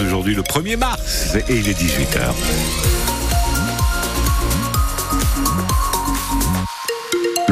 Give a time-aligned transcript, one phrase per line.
[0.00, 2.99] aujourd'hui le 1er mars et il est 18h.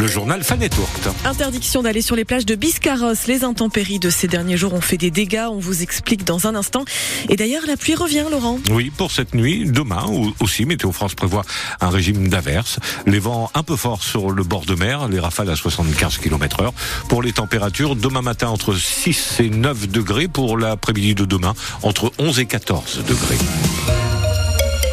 [0.08, 1.08] Journal Fanetourte.
[1.24, 3.14] Interdiction d'aller sur les plages de Biscarros.
[3.26, 5.46] Les intempéries de ces derniers jours ont fait des dégâts.
[5.50, 6.84] On vous explique dans un instant.
[7.28, 8.58] Et d'ailleurs, la pluie revient, Laurent.
[8.70, 10.04] Oui, pour cette nuit, demain
[10.40, 11.44] aussi, Météo France prévoit
[11.80, 12.78] un régime d'averse.
[13.06, 16.60] Les vents un peu forts sur le bord de mer, les rafales à 75 km
[16.60, 16.72] heure.
[17.08, 20.28] Pour les températures, demain matin entre 6 et 9 degrés.
[20.28, 24.07] Pour l'après-midi de demain, entre 11 et 14 degrés.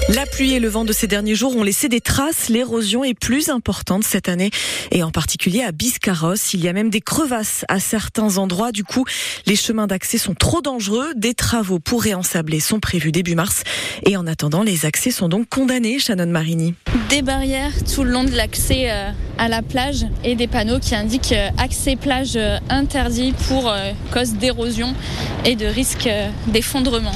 [0.08, 2.48] La pluie et le vent de ces derniers jours ont laissé des traces.
[2.50, 4.52] L'érosion est plus importante cette année
[4.91, 6.36] et en particulier à Biscarros.
[6.54, 8.72] Il y a même des crevasses à certains endroits.
[8.72, 9.05] Du coup,
[9.48, 11.12] les chemins d'accès sont trop dangereux.
[11.16, 13.63] Des travaux pour réensabler sont prévus début mars.
[14.05, 16.76] Et en attendant, les accès sont donc condamnés, Shannon Marini.
[17.09, 20.96] Des barrières tout le long de l'accès euh, à la plage et des panneaux qui
[20.96, 23.72] indiquent euh, accès plage euh, interdit pour
[24.12, 24.94] cause d'érosion
[25.44, 26.10] et de risque
[26.48, 27.12] d'effondrement.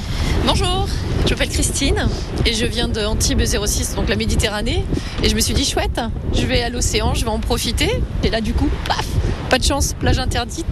[0.45, 0.87] Bonjour,
[1.25, 2.07] je m'appelle Christine
[2.45, 4.85] et je viens de Antibes 06, donc la Méditerranée.
[5.23, 6.01] Et je me suis dit, chouette,
[6.33, 7.89] je vais à l'océan, je vais en profiter.
[8.23, 9.07] Et là, du coup, paf,
[9.49, 10.67] pas de chance, plage interdite.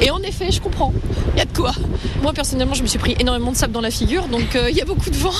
[0.00, 0.92] Et en effet, je comprends,
[1.34, 1.72] il y a de quoi.
[2.22, 4.76] Moi, personnellement, je me suis pris énormément de sable dans la figure, donc euh, il
[4.76, 5.34] y a beaucoup de vent.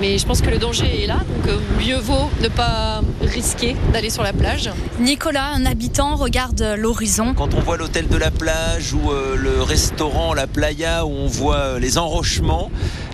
[0.00, 3.76] Mais je pense que le danger est là, donc euh, mieux vaut ne pas risquer
[3.92, 4.70] d'aller sur la plage.
[4.98, 7.34] Nicolas, un habitant, regarde l'horizon.
[7.34, 11.26] Quand on voit l'hôtel de la plage ou euh, le restaurant, la playa, où on
[11.26, 12.70] voit les enrochements,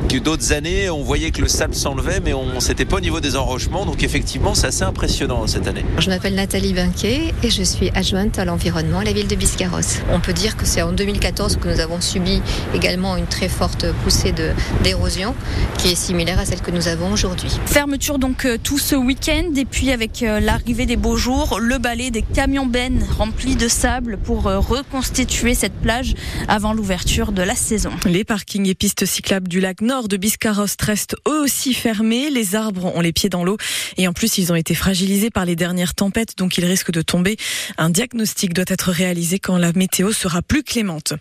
[0.09, 3.21] que d'autres années, on voyait que le sable s'enlevait, mais on s'était pas au niveau
[3.21, 3.85] des enrochements.
[3.85, 5.85] Donc effectivement, c'est assez impressionnant cette année.
[5.99, 9.99] Je m'appelle Nathalie Binquet et je suis adjointe à l'environnement à la ville de Biscarrosse.
[10.13, 12.41] On peut dire que c'est en 2014 que nous avons subi
[12.75, 14.35] également une très forte poussée
[14.83, 15.35] d'érosion
[15.79, 17.51] qui est similaire à celle que nous avons aujourd'hui.
[17.67, 21.79] Fermeture donc euh, tout ce week-end et puis avec euh, l'arrivée des beaux jours, le
[21.79, 26.15] balai des camions bennes remplis de sable pour euh, reconstituer cette plage
[26.49, 27.91] avant l'ouverture de la saison.
[28.07, 32.29] Les parkings et pistes cyclables du lac nord de Biscarrosse restent eux aussi fermés.
[32.29, 33.57] Les arbres ont les pieds dans l'eau
[33.97, 37.01] et en plus ils ont été fragilisés par les dernières tempêtes donc ils risquent de
[37.01, 37.39] tomber.
[37.79, 41.15] Un diagnostic doit être réalisé quand la météo sera plus clémente.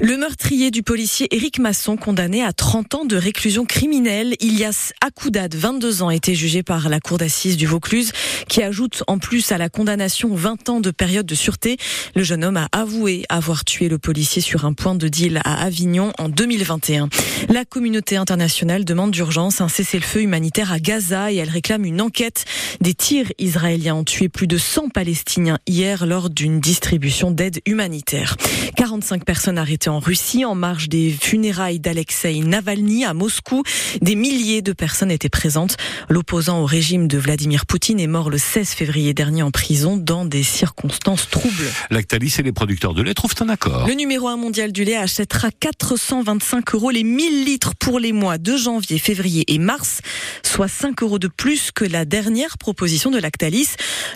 [0.00, 4.36] Le meurtrier du policier Éric Masson condamné à 30 ans de réclusion criminelle.
[4.38, 8.12] Ilias Akoudad, 22 ans, a été jugé par la cour d'assises du Vaucluse
[8.48, 11.78] qui ajoute en plus à la condamnation 20 ans de période de sûreté.
[12.14, 15.64] Le jeune homme a avoué avoir tué le policier sur un point de deal à
[15.64, 17.08] Avignon en 2021.
[17.48, 22.44] La communauté internationale demande d'urgence un cessez-le-feu humanitaire à Gaza et elle réclame une enquête.
[22.80, 28.36] Des tirs israéliens ont tué plus de 100 Palestiniens hier lors d'une distribution d'aide humanitaire.
[28.76, 33.62] 45 personnes arrêtées en Russie en marge des funérailles d'Alexei Navalny à Moscou.
[34.02, 35.76] Des milliers de personnes étaient présentes.
[36.08, 40.24] L'opposant au régime de Vladimir Poutine est mort le 16 février dernier en prison dans
[40.24, 41.70] des circonstances troubles.
[41.90, 43.86] Lactalis et les producteurs de lait trouvent un accord.
[43.86, 48.38] Le numéro 1 mondial du lait achètera 425 euros les 1000 litres pour les mois
[48.38, 50.00] de janvier, février et mars,
[50.42, 53.70] soit 5 euros de plus que la dernière proposition de Lactalis.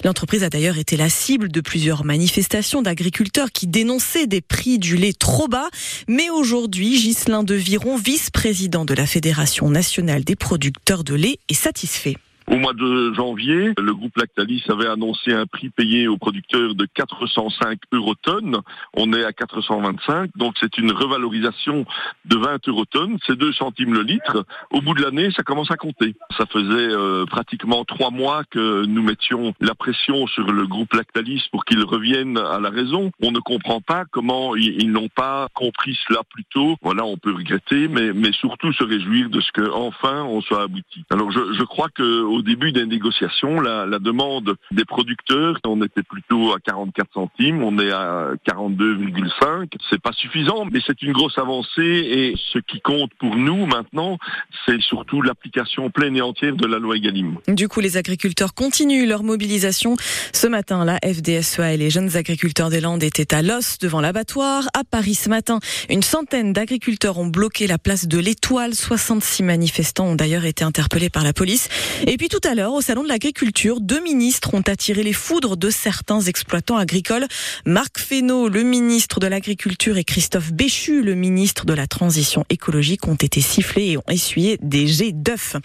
[0.04, 4.96] L'entreprise a d'ailleurs été la cible de plusieurs manifestations d'agriculteurs qui dénonçaient des prix du
[4.96, 5.68] lait trop bas.
[6.08, 11.54] Mais aujourd'hui, Ghislain de Viron, vice-président de la Fédération nationale des producteurs de lait, est
[11.54, 12.16] satisfait.
[12.50, 16.86] Au mois de janvier, le groupe Lactalis avait annoncé un prix payé aux producteurs de
[16.86, 18.56] 405 euros tonnes.
[18.94, 21.84] On est à 425, donc c'est une revalorisation
[22.25, 23.19] de 20 euros tonnes.
[23.26, 24.47] C'est 2 centimes le litre.
[24.70, 26.14] Au bout de l'année, ça commence à compter.
[26.38, 31.44] Ça faisait euh, pratiquement trois mois que nous mettions la pression sur le groupe Lactalis
[31.53, 33.10] pour qu'il revienne à la raison.
[33.20, 36.76] On ne comprend pas comment ils, n'ont pas compris cela plus tôt.
[36.81, 41.04] Voilà, on peut regretter, mais, surtout se réjouir de ce que enfin on soit abouti.
[41.10, 45.82] Alors je, je crois que au début des négociations, la, la, demande des producteurs, on
[45.82, 49.72] était plutôt à 44 centimes, on est à 42,5.
[49.91, 54.19] C'est pas suffisant, mais c'est une grosse avancée et ce qui compte pour nous maintenant,
[54.66, 57.38] c'est surtout l'application pleine et entière de la loi Egalim.
[57.49, 59.97] Du coup, les agriculteurs continuent leur mobilisation.
[60.32, 64.69] Ce matin, la FDSEA et les jeunes agriculteurs des Landes étaient à l'os devant l'abattoir.
[64.75, 65.59] À Paris ce matin,
[65.91, 68.75] une centaine d'agriculteurs ont bloqué la place de l'Étoile.
[68.75, 71.69] 66 manifestants ont d'ailleurs été interpellés par la police.
[72.06, 75.56] Et puis tout à l'heure, au Salon de l'Agriculture, deux ministres ont attiré les foudres
[75.56, 77.26] de certains exploitants agricoles.
[77.64, 83.08] Marc Fesneau, le ministre de l'Agriculture, et Christophe Béchu, le ministre de la Transition écologique,
[83.08, 85.56] ont été sifflés et ont essuyé des jets d'œufs.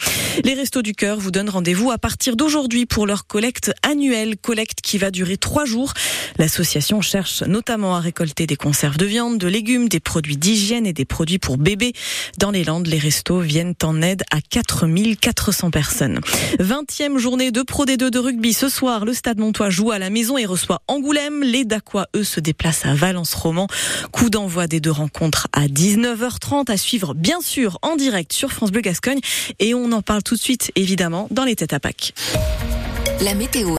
[0.45, 4.79] Les Restos du Cœur vous donnent rendez-vous à partir d'aujourd'hui pour leur collecte annuelle, collecte
[4.81, 5.93] qui va durer trois jours.
[6.37, 10.93] L'association cherche notamment à récolter des conserves de viande, de légumes, des produits d'hygiène et
[10.93, 11.93] des produits pour bébés.
[12.37, 16.21] Dans les Landes, les restos viennent en aide à 4400 personnes.
[16.59, 18.53] 20e journée de Pro D2 de rugby.
[18.53, 21.43] Ce soir, le Stade Montois joue à la maison et reçoit Angoulême.
[21.43, 23.67] Les Dacois, eux, se déplacent à Valence-Roman.
[24.11, 28.71] Coup d'envoi des deux rencontres à 19h30 à suivre, bien sûr, en direct sur France
[28.71, 29.19] Bleu Gascogne.
[29.59, 32.13] Et on en parle tout de suite, évidemment, dans les têtes à Pâques.